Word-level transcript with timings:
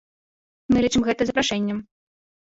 Мы 0.71 0.77
лічым 0.85 1.03
гэта 1.07 1.21
запрашэннем. 1.31 1.77